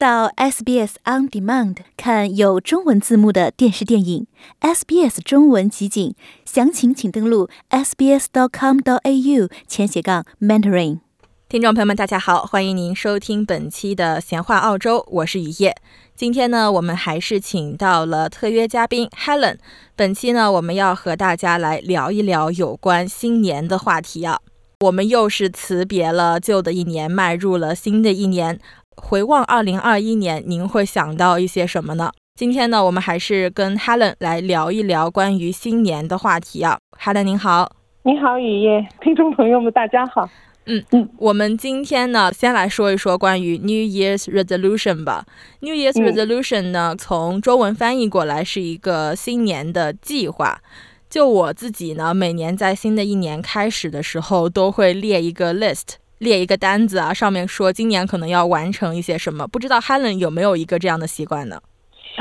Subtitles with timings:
[0.00, 4.26] 到 SBS On Demand 看有中文字幕的电视电影
[4.62, 6.14] ，SBS 中文集锦，
[6.46, 11.00] 详情请登录 sbs.com.au 前斜杠 mentoring。
[11.50, 15.76] 听众朋友们，大家好，欢迎您收听本期的闲话澳洲，我是雨夜。
[16.16, 19.58] 今天呢，我们还是请到了特约嘉宾 Helen。
[19.94, 24.38] 本期呢，我们要和大家来聊一聊有关新年的话题啊。
[24.80, 28.58] 我们又是辞别了旧的一年，迈入了新的一年。
[29.02, 32.12] 回望二零二一年，您会想到一些什么呢？
[32.36, 36.78] 今天呢，我们还是跟 Helen 来聊一聊关于新年的话题啊。
[37.02, 37.72] Helen 您好，
[38.04, 40.28] 你好雨夜，听众朋友们大家好。
[40.66, 45.24] 嗯嗯，我们今天呢，先来说一说关于 New Year's Resolution 吧。
[45.60, 50.60] New Year's Resolution 呢，从中文翻译过来是一个新年的计划。
[51.08, 55.94] 就我自己呢，每年在新的一年开始的时候，都会列一个 list。
[56.20, 61.56] 列一个单子啊，上面说今年可能要完成一些什么，不知道 Helen 有没有一个这样的习惯呢？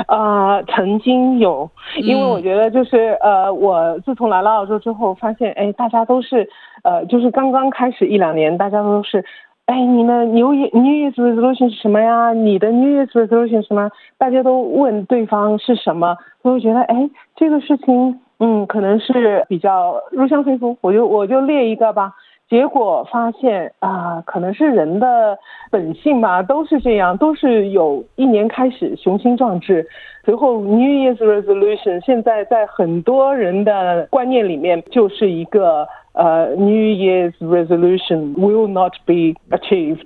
[0.08, 6.48] 啊，曾经有，因为我觉得就是呃，我自从来了澳洲之后，发现哎，大家都是
[6.84, 9.26] 呃，就是刚刚开始一两年，大家都是
[9.66, 12.32] 哎，你们 New Year New Year's Resolution 是什么呀？
[12.32, 13.92] 你的 New Year's Resolution 是什么？
[14.18, 22.14] 大家都问对方是什么，我就觉得哎，这个事情嗯，可能是比较入乡随俗，我就我就列一个吧。
[22.50, 25.38] 结果发现啊，可能是人的
[25.70, 29.88] 本性吧，都是这样，都是有一年开始雄心壮志，
[30.26, 35.88] 随后 New Year's Resolution 现在在很多人的观念里面就是一个。
[36.14, 40.06] 呃，New Year's resolution will not be achieved，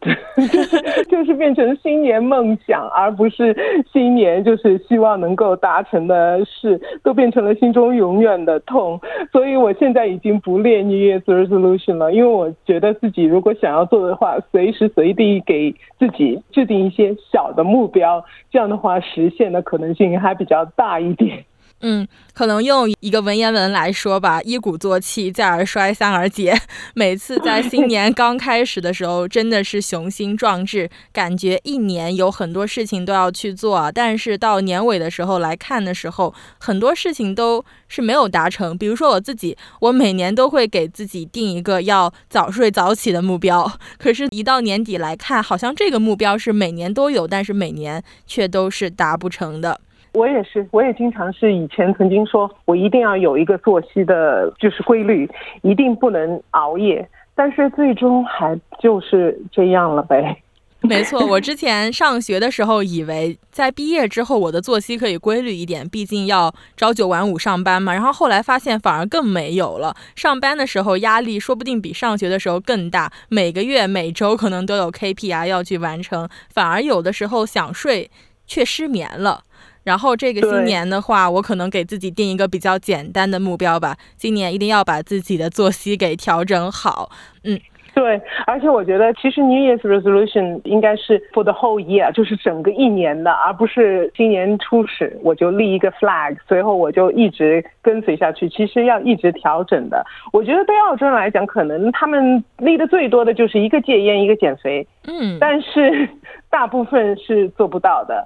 [1.09, 3.55] 就 是 就是变成新年梦想，而不是
[3.91, 8.99] 新年就是希望能够达成的事，都变成了心中永远的痛。
[9.31, 21.45] 所以我现在已经不列 New Year's resolution 了，因为我觉得自己如果想要做的话，随时随地给自己制定一些小的目标，这样的话实现的可能性还比较大一点。
[21.85, 26.57] 嗯，可能用一个文言文来说吧，一鼓作气，再而衰，三而竭。
[26.93, 33.91] 每次在新年刚开始的时候，真的是雄心壮志，感觉一年有很多事情都要去做。
[33.91, 38.77] 但是到年尾的时候来看的时候，很多事情都是没有达成。
[38.77, 49.81] 比如说我自己，我每年都会给自己定一个要早睡早起的目标， 可是，一到年底来看，好像这个目标是每年都有，但是每年却都是达不成的。
[50.13, 55.29] 我也是，我也经常是以前曾经说，我一定要有一个作息的，就是规律，
[55.63, 57.07] 一定不能熬夜。
[57.35, 60.37] 但是最终还就是这样了呗。
[60.85, 67.93] 没错，我之前上学的时候以为在毕业之后我的作息可以规律一点，毕竟要朝九晚五上班嘛。
[67.93, 69.95] 然后后来发现反而更没有了。
[70.13, 78.11] 上班的时候压力说不定比上学的时候更大，每个月每周可能都有 KPI 要去完成，反而有的时候想睡
[78.45, 79.43] 却失眠了。
[79.83, 83.97] 然后这个新年的话，我可能给自己定一个比较简单的目标吧。
[84.15, 87.11] 今年一定要把自己的作息给调整好。
[87.43, 87.59] 嗯，
[87.93, 88.21] 对。
[88.45, 98.49] 而且我觉得，其实 New Year's Resolution 应该是 for the whole year，就是整个一年的，而不是今年初始我就立一个 flag，随后我就一直跟随下去。
[98.49, 100.05] 其实要一直调整的。
[100.31, 104.85] 我觉得对澳洲人来讲，可能他们立的最多的就是一个戒烟，一个减肥。
[105.07, 105.37] 嗯。
[105.39, 106.09] 但是
[106.49, 108.25] 大部分是做不到的。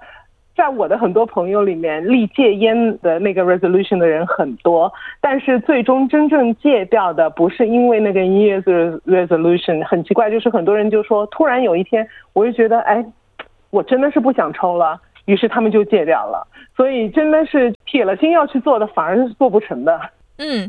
[0.58, 4.92] 在我的很多朋友里面，立戒烟的那个 resolution 的人很多，
[5.22, 13.06] 但是最终真正戒掉的不是因为那个 New Year's resolution，很奇怪，就是很多人就说，突然有一天，我就觉得，哎，
[13.70, 16.48] 我真的是不想抽了，于是他们就戒掉了。
[16.76, 20.02] 所以真的是铁了心要去做的，反而是做不成的。
[20.40, 20.68] 嗯，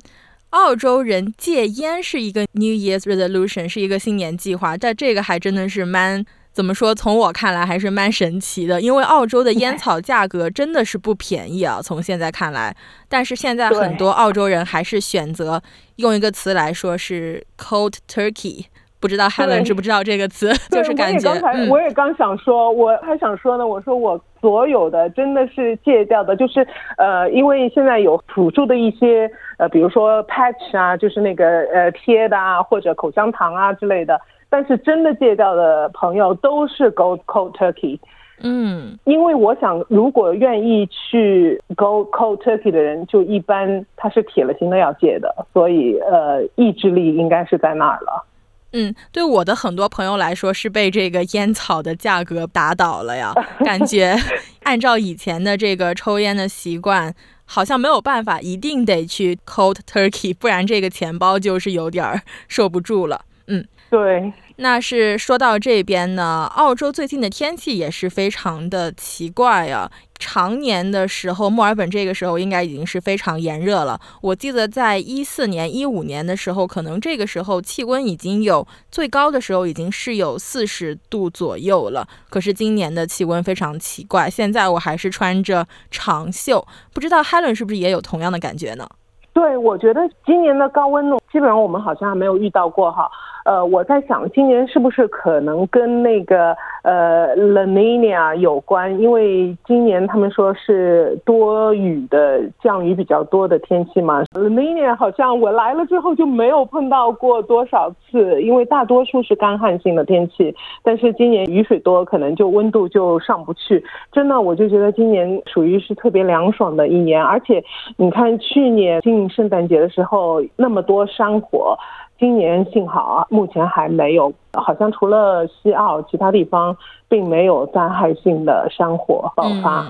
[0.51, 6.27] 澳洲人戒烟是一个 New Year's resolution，是一个新年计划，但这个还真的是蛮。
[6.59, 6.93] 怎么说？
[6.93, 11.79] 从我看来还是蛮神奇的，因为澳洲的烟草价格真的是不便宜啊。
[11.81, 12.75] 从现在看来，
[13.09, 15.63] 但是现在很多澳洲人还是选择
[15.99, 18.65] 用一个词来说是 cold turkey。
[18.99, 20.53] 不知道 Helen 知不知道这个词？
[20.69, 21.31] 就是感觉。
[21.31, 23.65] 我也刚才，我也刚想说，我还想说呢。
[23.65, 26.67] 我说我所有的真的是戒掉的，就是
[26.97, 34.21] 呃，因为现在有辅助的一些呃，比如说 patch 啊，就是那个呃贴的啊，或者口香糖啊之类的。
[34.51, 37.99] 但是真的戒掉的朋友都是 go cold turkey，
[38.41, 48.25] 嗯，因为我想，如果愿意去 go cold turkey 的人，就一般他是铁了心的要戒的，所以呃，意志力应该是在那儿了。
[48.73, 53.33] 嗯，对我的很多朋友来说，是被这个烟草的价格打倒了呀，
[53.65, 54.15] 感觉
[54.63, 57.15] 按照以前的这个抽烟的习惯，
[57.47, 63.23] 好像没有办法，一定得去 cold turkey，不然这个钱包就是有点儿受不住了。
[63.47, 69.91] 嗯， 对，那是说到这边呢，澳洲最近的天气也是非常的奇怪啊。
[70.19, 73.99] 常年的时候，墨尔本这个时候应该已经是非常炎热了。
[74.21, 82.07] 我记得在一四年、一五年的时候，可能这个时候气温已经有最高的时候已经是有四十度左右了。
[82.29, 88.87] 可是今年的气温非常奇怪，现在我还是穿着长袖，不知道 Helen 是不是也有同样的感觉呢？
[89.33, 93.09] 对，我觉得今年的高温呢，基本上我们好像还没有遇到过哈。
[93.49, 99.01] 呃，我在想，今年是不是可能跟那个呃 La Nina 有关？
[99.01, 104.23] 因为今年他们说是多雨的，降雨比较多的天气嘛。
[104.35, 110.55] La Nina 好像我来了之后就没有碰到过多少次，因为大多数是干旱性的天气。
[110.83, 113.83] 但是今年雨水多，可能就温度就上不去。
[114.13, 117.25] 真的，我就觉得今年属于是特别凉爽的一年。
[117.25, 117.65] 而且
[117.97, 121.75] 你看，去年进圣诞节的时候那么多山火。
[122.19, 126.77] 今年幸好啊，目前还没有，好像除了西澳，其他地方
[127.09, 129.87] 并没有灾害性的山火爆发。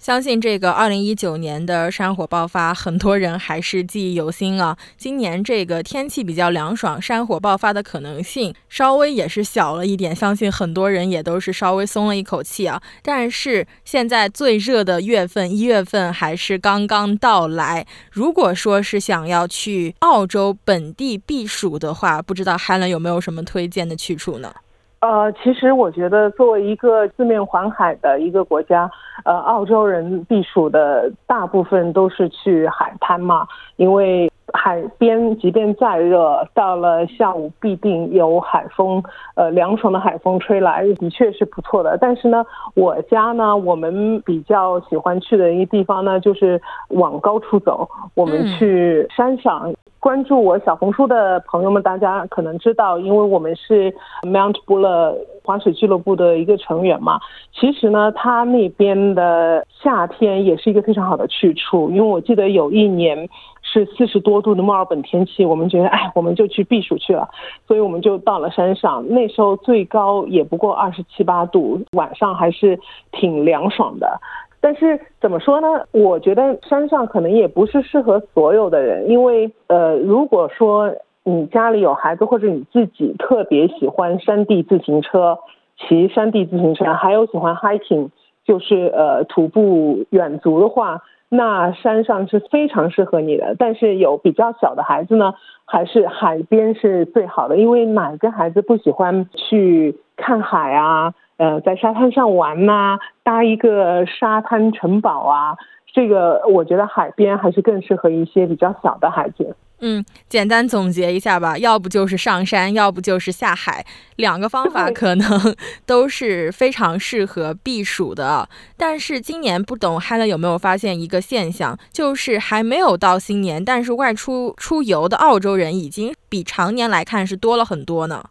[0.00, 4.74] 相信这个二零一九年的山火爆发，很多人还是记忆犹新啊。
[4.96, 12.80] 今年这个天气比较凉爽，山火爆发的可能性稍微也是小了一点，相信很多人也都是稍微松了一口气啊。
[13.02, 24.54] 但是现在最热的月份一月份还是刚刚到来，如果说是想要去澳洲本地避暑的话，不知道 Helen 有没有什么推荐的去处呢？
[25.00, 28.90] 呃，其实我觉得作为一个四面环海的一个国家，
[29.24, 39.02] 呃，澳洲人避暑的大部分都是去海滩嘛，因为海边即便再热，到了下午必定有海风，
[39.34, 41.96] 呃，凉爽的海风吹来，的确是不错的。
[42.00, 42.44] 但是呢，
[42.74, 49.72] 我家呢，我们比较喜欢去的一个地方呢，就是往高处走，我们去山上。
[49.98, 55.14] 关注我小红书的朋友们，大家可能知道，因为我们是 Mount Buller
[55.44, 57.20] 滑雪俱乐部的一个成员嘛。
[57.52, 63.28] 其实呢，它那边的夏天也是一个非常好的去处，因为我记得有一年
[63.72, 67.28] 是四十多度的墨尔本天气，我们觉得哎，我们就去避暑去了，
[67.68, 69.06] 所以我们就到了山上。
[69.08, 72.78] 那时候最高也不过二十七八度，晚上还是
[73.12, 74.20] 挺凉爽的。
[74.60, 75.68] 但是怎么说呢？
[75.92, 85.38] 我觉得山上可能也不是适合所有的人，因为呃，如果说你家里有孩子，或者你自己特别喜欢山地自行车，
[85.78, 88.10] 骑山地自行车，还有喜欢 hiking，
[88.44, 93.56] 就是呃徒步远足的话，那山上是非常适合你的。
[93.58, 95.32] 但是有比较小的孩子呢，
[95.64, 101.14] 还是海边是最好的，因为哪个孩子不喜欢去看海啊？
[101.38, 105.56] 呃，在沙滩上玩呐，搭一个沙滩城堡啊，
[105.94, 109.56] 这个我觉得海边还是更适合一些比较小的孩子。
[109.80, 113.84] 嗯，简单总结一下吧，要不就是上山，要不就是下海，
[114.16, 115.54] 两个方法 可能
[115.86, 118.48] 都是非常适合避暑的。
[118.76, 128.24] 但是今年不懂 Helen 有没有发现一个现象，就是还没有到新年，但是外出出游的澳洲人已经比常年来看是多了很多呢。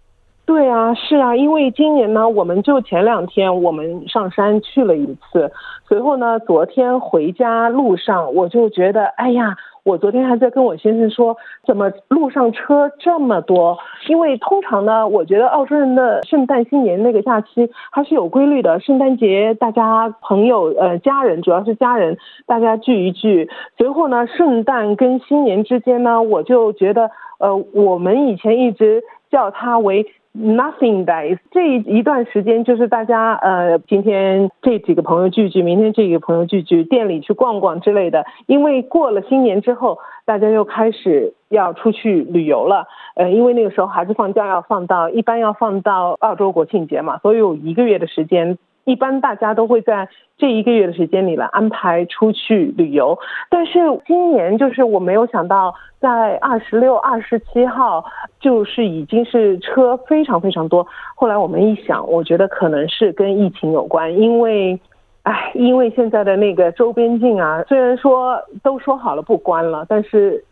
[0.45, 5.51] 对啊，是啊，因为今年呢，我们就前两天我们上山去了一次，
[5.87, 13.77] 随后呢，昨天回家路上我就觉得，哎呀，我昨天还在跟我先生说，怎么路上车这么多？
[14.07, 27.09] 因为通常呢，我觉得澳洲人的圣诞新年那个假期还是有规律的，圣诞节大家朋友呃家人，主要是家人大家聚一聚，随后呢，圣诞跟新年之间呢，我就觉得
[27.39, 30.05] 呃，我们以前一直叫它为。
[30.39, 38.25] Nothing days 这一段时间就是大家呃今天这几个朋友聚聚，明天这几个朋友聚聚，店里去逛逛之类的。
[38.47, 42.87] 因为过了新年之后，大家又开始要出去旅游了。
[43.15, 48.57] 呃，因为那个时候孩子放假要放到，一般要放到澳洲国庆节嘛，所以有一个月的时间。
[48.89, 53.19] 一般大家都会在这一个月的时间里来安排出去旅游，
[53.51, 58.03] 但是今年就是我没有想到，在二十六、二十七号
[58.39, 60.87] 就是已经是车非常非常多。
[61.13, 64.79] 后来我们一想，我觉得可能是跟疫情有关，因为，
[65.21, 70.43] 哎，因为现在的那个周边境啊，虽然说都说好了不关了，但是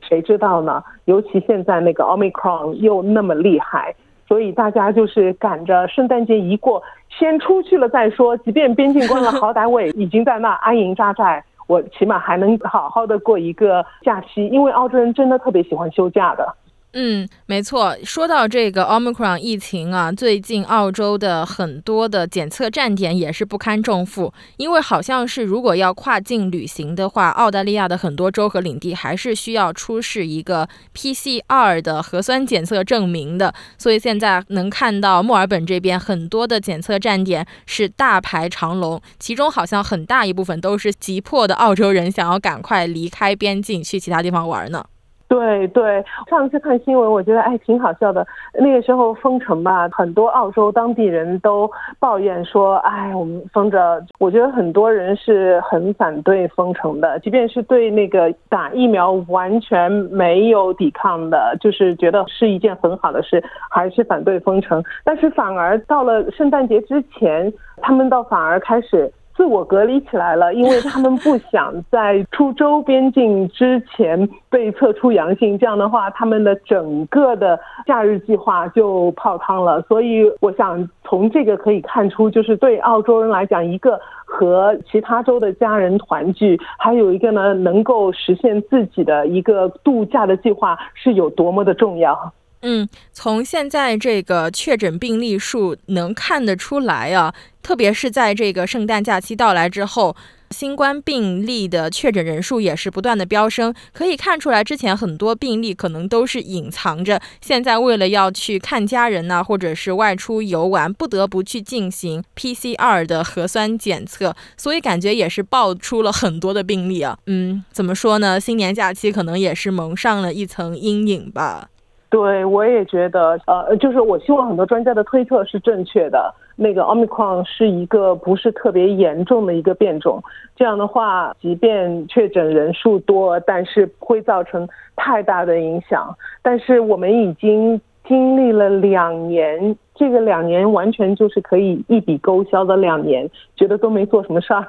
[0.00, 0.82] 谁知道呢？
[1.04, 3.94] 尤其现在那个 Omicron 又那么厉害。
[4.32, 8.34] 所以大家就是赶着圣诞节一过，先出去了再说。
[8.38, 14.46] 即便边境关了， 好歹我也已经在那安营扎寨，我起码还能好好的过一个假期。
[14.46, 16.48] 因为澳洲人真的特别喜欢休假的。
[16.94, 17.96] 嗯，没错。
[18.04, 33.54] 说到这个 Omicron 疫情啊，最近澳洲的很多的检测站点也是不堪重负，因为好像是如果要跨境旅行的话，澳大利亚的很多州和领地还是需要出示一个 PCR 的核酸检测证明的。
[33.78, 44.84] 所以现在能看到墨尔本这边很多的检测站点是大排长龙，其中好像很大一部分都是急迫的澳洲人想要赶快离开边境去其他地方玩呢。
[45.32, 48.26] 对对，上次看新闻，我觉得哎挺好笑的。
[48.52, 54.04] 那个时候封城吧，很多澳洲当地人都抱怨说，哎，我们封着。
[54.18, 64.84] 我觉得很多人是很反对封城的，即便是对那个打疫苗完全没有抵抗的，就是觉得是一件很好的事，还是反对封城。
[65.02, 69.10] 但是反而到了圣诞节之前，他们倒反而开始。
[69.34, 79.80] 自我隔离起来了，因为他们不想在出州边境之前被测出阳性，这样的话，他们的整个的假日计划就泡汤了。
[79.82, 92.32] 所以，我想从这个可以看出，就是对澳洲人来讲，一个和其他州的家人团聚，还有一个呢，能够实现自己的一个度假的计划是有多么的重要。
[92.62, 100.14] 嗯，从现在这个确诊病例数能看得出来啊，特别是在这个圣诞假期到来之后，
[100.50, 103.74] 新冠病例的确诊人数也是不断的飙升。
[103.92, 117.18] 可以看出来，之前很多病例可能都是隐藏着，现在为了要去看家人呢，或者是外出游玩，不得不去进行 PCR 的核酸检测，所以感觉也是爆出了很多的病例啊。
[117.26, 118.38] 嗯，怎么说呢？
[118.38, 121.70] 新年假期可能也是蒙上了一层阴影吧。
[122.12, 126.30] 对，我也觉得，呃，就是我希望很多专家的推测是正确的。
[126.56, 130.22] 那个奥密克戎是一个不是特别严重的一个变种，
[130.54, 136.14] 这样的话，即便确诊人数多，但是不会造成太大的影响。
[136.42, 143.26] 但是我们已经经历了两年，这个两年完全就是可以一笔勾销的两年，
[143.56, 144.68] 觉得都没做什么事儿。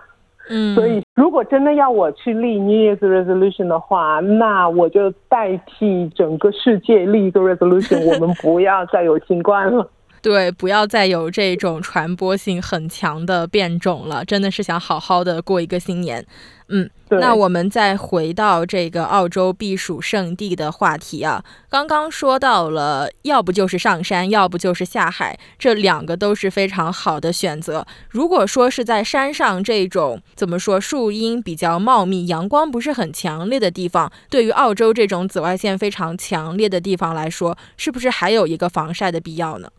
[0.50, 9.90] 嗯，所以如果真的要我去立 New Year's Resolution 的话，那我就代替整个世界立一个 Resolution， 我们不要再有新冠了。
[10.24, 16.26] 对，不要再有这种传播性很强的变种了，真的是想好好的过一个新年。
[16.70, 27.86] 嗯，那我们再回到这个澳洲避暑胜地的话题啊，刚刚说到了，要不就是上山，要不就是下海，这两个都是非常好的选择。
[28.10, 39.70] 如果说是在山上这种怎么说，树荫比较茂密，阳光不是很强烈的地方，对于澳洲这种紫外线非常强烈的地方来说，是不是还有一个防晒的必要呢？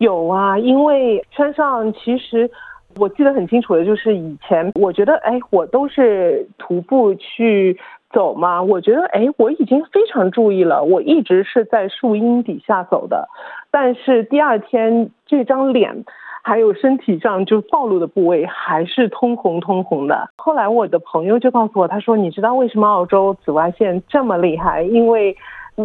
[0.00, 2.50] 有啊，因为山上其实
[2.96, 7.78] 我记得很清楚的，就是以前我觉得，哎，我都是徒步去
[8.10, 13.28] 走嘛，我觉得，哎，我已经非常注意了，我一直是在树荫底下走的，
[13.70, 16.06] 但是第二天这张脸
[16.42, 20.30] 还有身体上就暴露的部位还是通红通红的。
[20.36, 24.82] 后来我的朋友就告诉我，他说，你知道为什么澳洲紫外线这么厉害？
[24.82, 25.36] 因为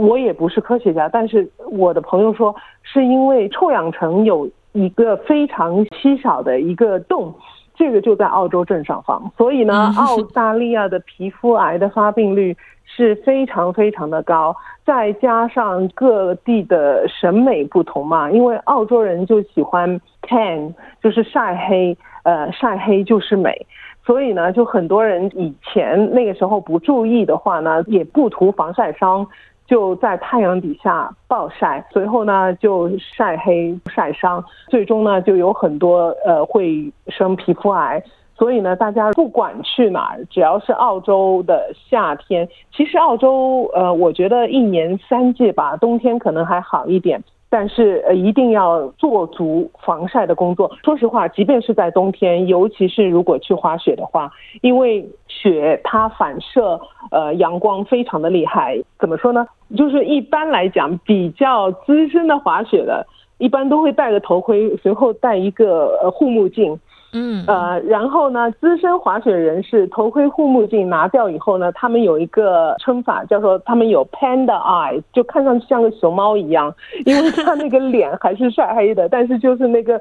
[0.02, 7.34] 我也不是科学家，但是我的朋友说，是因为臭氧层有一个非常稀少的一个洞，
[7.76, 23.66] 这个就在澳洲正上方，所以呢，澳大利亚的皮肤癌的发病率是非常非常的高，再加上各地的审美不同嘛，因为澳洲人就喜欢 tan，就是晒黑，呃，晒黑就是美，
[24.06, 29.26] 所以呢，就很多人以前那个时候不注意的话呢，也不涂防晒霜。
[29.68, 38.02] 就在太阳底下暴晒，随后呢就晒黑晒伤，最终呢就有很多呃会生皮肤癌。
[38.38, 42.46] 所以呢，大家不管去哪儿，只要是澳洲的夏天，
[42.76, 47.24] 其实澳洲呃，我觉得一年三季吧，冬天可能还好一点。
[47.50, 50.70] 但是呃，一定要做足防晒的工作。
[50.84, 56.80] 说实话，即便是在冬天，尤其是如果去滑雪的话，因为雪它反射
[57.12, 58.78] 呃阳光非常的厉害。
[59.00, 59.48] 怎么说呢？
[59.78, 63.06] 就是一般来讲，比较资深的滑雪的，
[63.38, 66.78] 一般都会戴个头盔，随后戴一个呃护目镜。
[67.18, 80.00] 嗯呃，然后呢，资深滑雪人士头盔护目镜拿掉以后呢，他们有一个称法，叫做他们有 panda eye，就看上去像个熊猫一样，因为他那个脸还是晒黑的，但是就是那个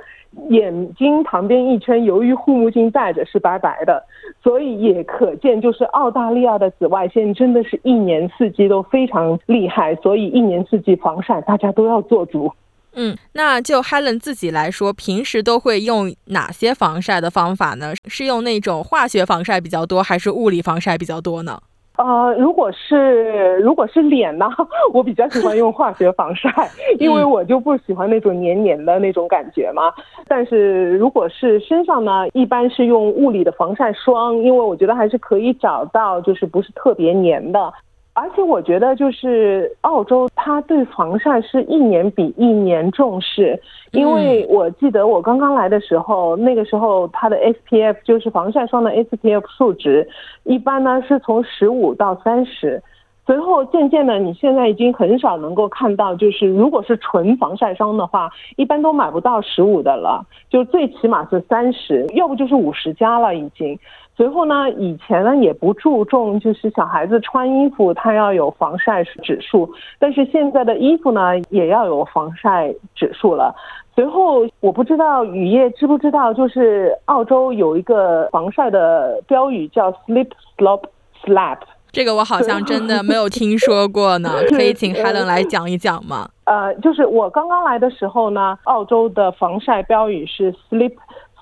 [0.48, 4.02] 眼睛旁边一圈，由于护目镜戴着是白白的，
[4.42, 12.50] 所以也可见就是澳大利亚的紫外线真的是一年四季都非常厉害，所以一年四季防晒大家都要做足。
[12.94, 17.92] 嗯，那就 Helen 自己来说，平时都会用哪些防晒的方法呢？
[18.06, 21.58] 是用那种化学防晒比较多，还是物理防晒比较多呢？
[21.96, 24.48] 呃，如果是如果是脸呢，
[24.92, 26.50] 我比较喜欢用化学防晒，
[26.98, 29.92] 因为我就不喜欢那种黏黏的那种感觉嘛。
[30.26, 37.72] 但是如果是身上呢，一般是用物理的防晒霜，因为我觉得还是可以找到就是不是特别黏的。
[38.14, 43.60] 而且我觉得，就是澳洲，它对防晒是一年比一年重视。
[43.90, 50.08] 因为我记得我刚刚来的时候，那个时候它的 SPF 就是防晒霜的 SPF 数值，
[50.44, 52.80] 一般呢是从十五到三十。
[53.26, 63.78] 随后渐渐的，你现在已经很少能够看到，就是如果是纯防晒霜的话，一般都买不到十五的了，就最起码是三十，要不就是五十加了已经。
[64.16, 69.68] 随后呢，以前呢也不注重，就是小孩子穿衣服它要有防晒指数，
[69.98, 73.52] 但是现在的衣服呢也要有防晒指数了。
[73.92, 80.82] 随后我不知道雨夜知不知道，就是澳洲有一个防晒的标语叫 Slip Slop
[81.24, 81.58] Slap，
[81.90, 86.28] 这个我好像真的没有听说过呢， 可以请 Helen 来讲一讲吗？
[86.44, 90.94] 呃，就是我刚刚来的时候呢，澳洲的防晒标语是 Slip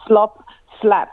[0.06, 0.30] Slop
[0.80, 1.08] Slap。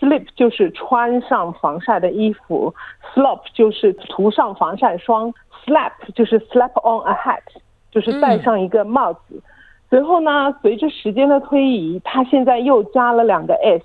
[0.00, 2.72] Slip 就是穿上防晒的衣服
[3.12, 7.42] ，Slop 就是涂上防晒霜，Slap 就是 Slap on a hat，
[7.90, 9.42] 就是戴上一个帽子。
[9.90, 13.82] 随后呢，随着时间的推移，它现在又加了两个 s，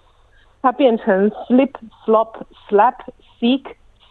[0.62, 1.72] 它变成 Slip
[2.06, 2.34] Slop
[2.70, 2.96] Slap
[3.40, 3.64] Seek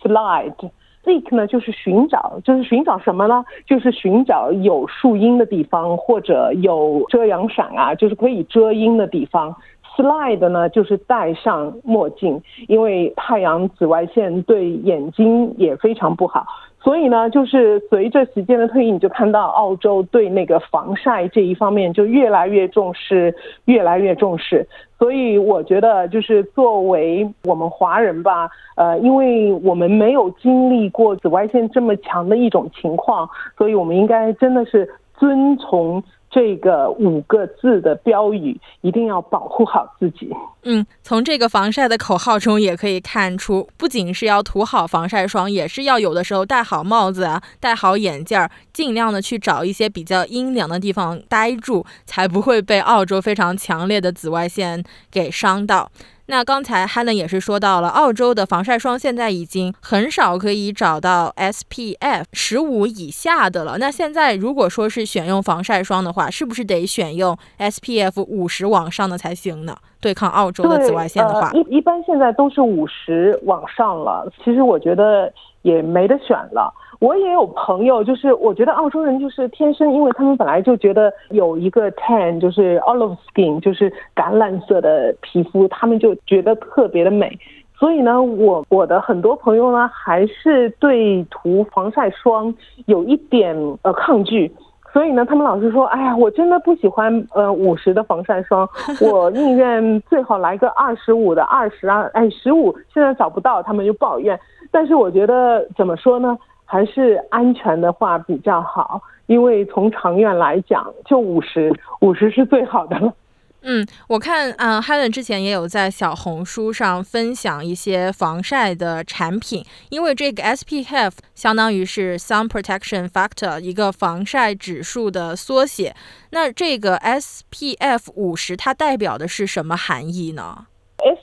[0.02, 0.70] Slide。
[1.04, 3.44] Seek 呢就是寻找，就是寻找什么呢？
[3.66, 9.54] 就是寻找有树荫的地方或者有遮阳伞啊，就是可以遮阴的地方。
[9.96, 16.44] Slide 呢，就是戴上墨镜，因为太阳紫外线对眼睛也非常不好。
[16.82, 23.32] 所以呢，就是随着时间的推移，你就看到澳洲对那个防晒这一方面就越来越重视，
[23.66, 24.66] 越来越重视。
[24.98, 36.02] 所以我觉得，就是作为我们华人吧，呃，因为我们没有经历过紫外线这么强的一种情况，所以我们应该真的是遵从。
[36.32, 40.30] 这个五个字的标语一定要保护好自己。
[40.62, 55.90] 嗯，从这个防晒的口号中也可以看出，不仅是要涂好防晒霜，也是要有的时候戴好帽子啊，戴好眼镜儿，尽量的去找一些比较阴凉的地方待住，才不会被澳洲非常强烈的紫外线给伤到。
[56.26, 63.76] 那刚才 Helen 也是说到了，澳洲的防晒霜现在已经很少可以找到 SPF 十五以下的了。
[63.78, 69.76] 那现在如果说是选用防晒霜的话，是不是得选用 SPF 五十往上的才行呢？
[70.00, 74.30] 对抗澳洲的紫外线的话，一一般现在都是五十往上了。
[74.44, 75.32] 其实我觉得
[75.62, 76.72] 也没得选了。
[77.02, 87.36] 我也有朋友，就是我觉得澳洲人就是天生，因为他们本来就觉得有一个 tan，就是 olive skin，就是橄榄色的皮肤，他们就觉得特别的美。
[87.76, 92.54] 所以呢，我我的很多朋友呢，还是对涂防晒霜
[92.86, 94.54] 有一点呃抗拒。
[94.92, 98.68] 所以呢，他们老是说，哎呀，我真的不喜欢呃五十的防晒霜，
[99.02, 104.38] 我宁愿最好来个二十五的，二十啊，哎十五现在找不到，他们就抱怨。
[104.70, 106.38] 但是我觉得怎么说呢？
[106.72, 113.12] 还是安全的话比较好，因为从长远来讲，就五十五十是最好的了。
[113.60, 125.94] 嗯，我看啊，Helen 之前也有在小红书上分享一些防晒的产品，因为这个 SPF 相当于是 Sun Protection Factor 一个防晒指数的缩写。
[126.30, 130.68] 那这个 SPF 五十它代表的是什么含义呢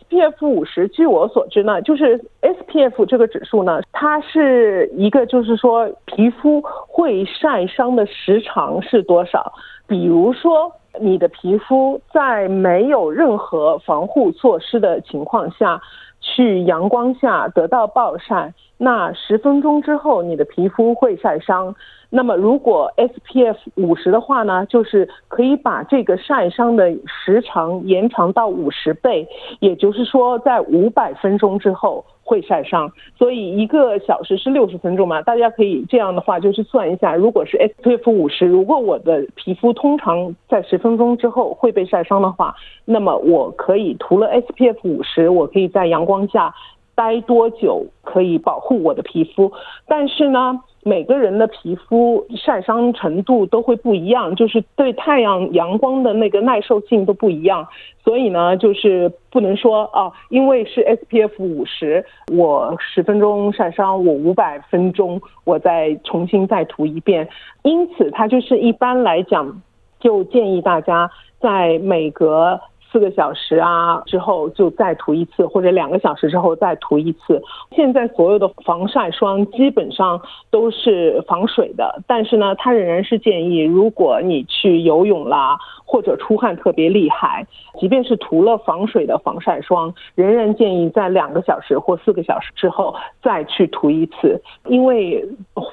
[0.09, 9.53] ？SPF 五十，据我所知呢，就是 SPF 这个指数呢，它是一个，就是说皮肤会晒伤的时长是多少。
[9.87, 15.81] 比如说，你的皮肤在没有任何防护措施的情况下，
[16.19, 21.75] 去阳光下得到暴晒，那十分钟之后，你的皮肤会晒伤。
[22.09, 29.27] 那么，如果 SPF 五十的话呢，就是可以把这个晒伤的时长延长到五十倍，
[29.59, 32.91] 也就是说，在五百分钟之后会晒伤。
[33.15, 46.51] 所以一个小时是六十分钟嘛，大家可以这样的话就是算一下，如果是 SPF 五十，如果我的皮肤通常在十分钟之后会被晒伤的话，那么我可以涂了 SPF 五十，我可以在阳光下
[46.99, 49.49] 待多久可以保护我的皮肤？
[49.87, 50.59] 但是呢？
[50.81, 57.67] 每个人的皮肤晒伤程度都会不一样，就是对太阳阳光的那个耐受性都不一样，
[58.01, 67.27] 所以呢，就是不能说啊，因为是 SPF 五十，我十分钟晒伤，我五百分钟我再重新再涂一遍，
[67.63, 69.61] 因此它就是一般来讲，
[69.99, 72.57] 就建议大家在每隔
[72.91, 77.41] 四个小时啊之后就再涂一次，或者两个小时之后再涂一次。
[77.75, 87.45] 现在所有的防晒霜基本上都是防水的，但是呢，它仍然是建议，如果你去游泳啦，或者出汗特别厉害，
[87.79, 95.23] 即便是涂了防水的防晒霜，仍然建议在两个小时或四个小时之后再去涂一次，因为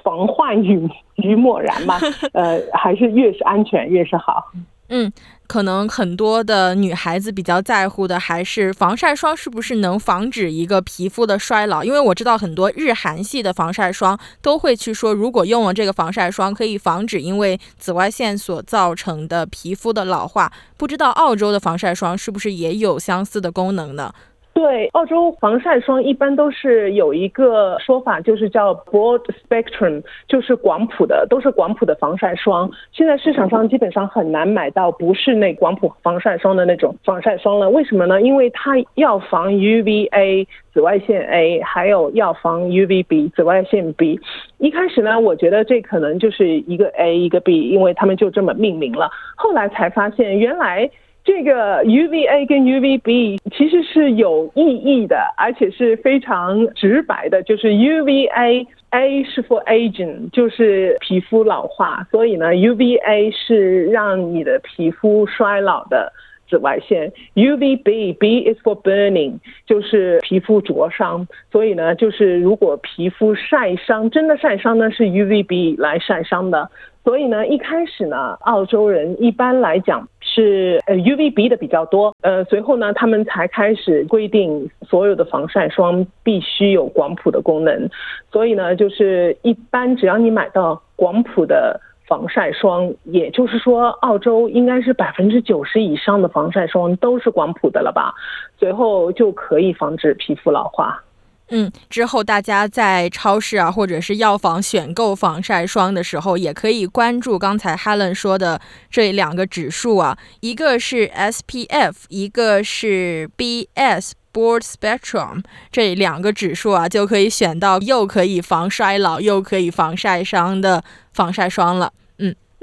[0.04, 1.94] 防患于 于墨然嘛，
[2.34, 4.44] 呃，还是越是安全越是好。
[4.88, 5.12] 嗯，
[5.46, 20.52] 可能很多的女孩子比较在乎的还是防晒霜是不是能防止一个皮肤的衰老，因为我知道很多日韩系的防晒霜都会去说，如果用了这个防晒霜，可以防止因为紫外线所造成的皮肤的老化。
[20.76, 24.12] 不知道澳洲的防晒霜是不是也有相似的功能呢？
[24.56, 32.70] 对，澳洲防晒霜一般都是有一个说法，就是叫 broad spectrum，就是广谱的，都是广谱的防晒霜。
[32.90, 37.68] 现在市场上基本上很难买到不是那广谱防晒霜的那种防晒霜了。
[37.68, 38.22] 为什么呢？
[38.22, 44.18] 因为它要防 UVA 紫外线 A，还有要防 UVB 紫外线 B。
[44.56, 49.10] 一开始呢，我觉得这可能就是一个 A 一个 B，因为他们就这么命名了。
[49.36, 50.90] 后来才发现，原来。
[51.26, 66.12] 这个 UVA 跟 UVB 其实是有意义的，而且是非常直白的，就是 UVA A 是 for aging，就是皮肤老化，所以呢 UVA 是让你的皮肤衰老的。
[66.48, 76.70] 紫外线，UVB B is for burning，就是皮肤灼伤，所以呢就是如果皮肤晒伤，真的晒伤呢是 UVB 来晒伤的。
[77.04, 87.88] 所以呢，一开始呢，澳洲人一般来讲是呃 UVB 的比较多，呃，随后呢，他们才开始规定所有的防晒霜必须有广谱的功能。
[88.32, 98.14] 所以呢，就是一般只要你买到广谱的防晒霜，也就是说，澳洲应该是百分之九十以上的防晒霜都是广谱的了吧？
[98.58, 101.02] 随后就可以防止皮肤老化。
[101.48, 121.92] 嗯，之后大家在超市啊，或者是药房选购防晒霜的时候，也可以关注刚才 Helen 说的这两个指数啊，一个是 SPF，一个是 BS Board Spectrum，这两个指数啊，就可以选到又可以防衰老又可以防晒伤的防晒霜了。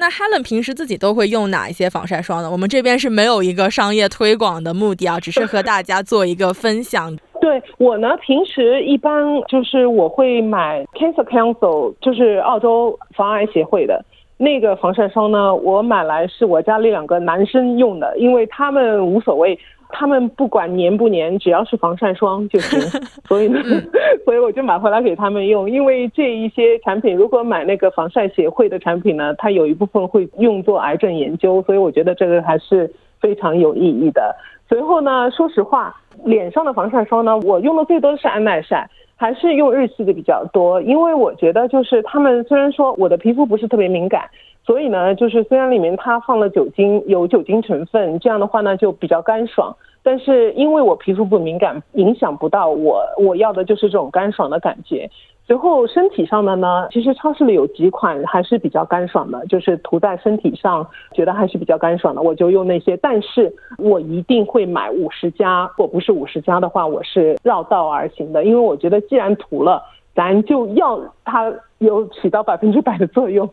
[0.04, 2.52] 那 Helen 平时自己都会用哪一些防晒霜呢？
[2.52, 7.16] 我们这边是没有一个商业推广的目的啊，只是和大家做一个分享。
[7.40, 14.04] 对我呢，平时一般就是我会买 Cancer Council，就是澳洲防癌协会的
[14.36, 15.56] 那个防晒霜呢。
[15.56, 19.58] 我买来是我家里两个男生用的，因为他们无所谓，
[19.94, 22.80] 他们不管粘不粘，只要是防晒霜就行。
[23.30, 23.62] 所以呢，
[24.26, 25.70] 所以我就买回来给他们用。
[25.70, 34.36] 因为这一些产品，如果买那个防晒协会的产品呢，它有一部分会用作癌症研究，所以我觉得这个还是非常有意义的。
[34.68, 35.96] 随后呢，说实话。
[36.26, 44.30] 脸上的防晒霜呢，我用的最多的是安耐晒，还是用日系的比较多，因为我觉得就是他们虽然说我的皮肤不是特别敏感，
[44.66, 55.10] 所以呢，就是虽然里面它放了酒精，有酒精成分，这样的话呢就比较干爽，但是因为我皮肤不敏感，影响不到我，我要的就是这种干爽的感觉。
[55.46, 62.96] 随后身体上的呢，其实超市里有几款还是比较干爽的，就是涂在身体上，觉得还是比较干爽的，我就用那些。
[62.96, 69.84] 但是我一定会买五十加，我不是五十加的话，我是绕道而行的，因为我觉得既然涂了，
[70.16, 73.50] 咱就要它有起到百分之百的作用。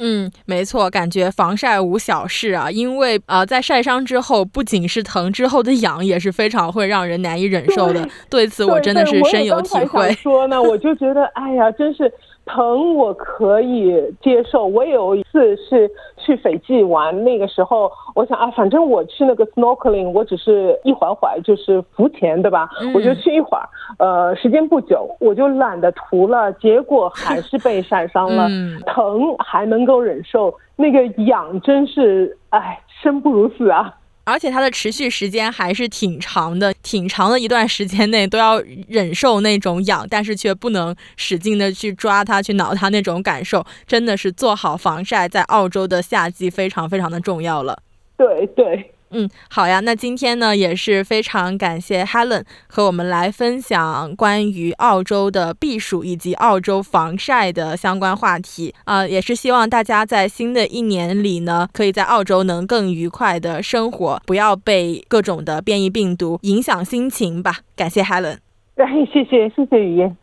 [0.00, 8.08] 嗯，没错，感觉防晒无小事啊，因为呃，在晒伤之后，不仅是疼，之后的痒也是非常会让人难以忍受的。
[8.28, 10.12] 对此，我真的是深有体会。
[10.22, 12.12] 说呢，我就觉得，哎呀，真是。
[12.52, 22.68] 疼我可以接受，我有一次是去斐济玩，那个时候我想啊，反正我去那个 snorkeling，我只是一会儿就是浮潜，对吧？
[22.92, 28.48] 我就去一会儿，呃，时间不久，我就懒得涂了，结果还是被晒伤了。
[28.84, 33.94] 疼还能够忍受，那个痒真是，哎，生不如死啊！
[34.24, 47.82] 而且它的持续时间还是挺长的，挺长的一段时间内都要忍受那种痒，但是却不能使劲的去抓它、去挠它那种感受，真的是做好防晒，在澳洲的夏季非常非常的重要了。
[48.16, 48.89] 对对。
[49.12, 49.80] 嗯，好呀。
[49.80, 59.06] 那今天呢，也是非常感谢 Helen 和我们来分享关于澳洲的避暑以及澳洲防晒的相关话题啊。
[59.06, 67.58] 也是希望大家在新的一年里呢，可以在澳洲能更愉快的生活，不要被各种的变异病毒影响心情吧。
[67.74, 68.38] 感谢 Helen。
[68.76, 70.16] 对，谢谢谢谢雨嫣。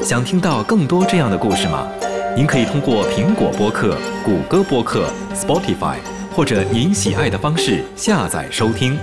[0.00, 1.88] 想听到更多这样的故事吗？
[2.36, 5.96] 您可以通过苹果播客、谷歌播客、Spotify。
[6.36, 8.94] 或者您喜爱的方式下载收听。